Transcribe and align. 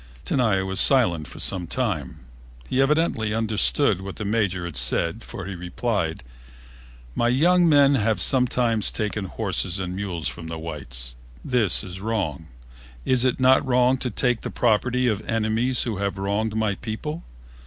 Tenaya 0.25 0.65
was 0.65 0.79
silent 0.79 1.27
for 1.27 1.37
some 1.37 1.67
time. 1.67 2.21
He 2.67 2.81
evidently 2.81 3.35
understood 3.35 4.01
what 4.01 4.15
the 4.15 4.25
Major 4.25 4.65
had 4.65 4.75
said, 4.75 5.21
for 5.23 5.45
he 5.45 5.53
replied, 5.53 6.23
"My 7.13 7.27
young 7.27 7.69
men 7.69 7.93
have 7.93 8.19
sometimes 8.19 8.89
taken 8.89 9.25
horses 9.25 9.77
and 9.77 9.95
mules 9.95 10.27
from 10.27 10.47
the 10.47 10.57
whites. 10.57 11.15
This 11.45 11.83
was 11.83 12.01
wrong. 12.01 12.47
It 13.05 13.11
is 13.23 13.39
not 13.39 13.63
wrong 13.63 13.99
to 13.99 14.09
take 14.09 14.41
the 14.41 14.49
property 14.49 15.07
of 15.07 15.21
enemies 15.29 15.83
who 15.83 15.97
have 15.97 16.17
wronged 16.17 16.55
my 16.55 16.73
people. 16.73 17.23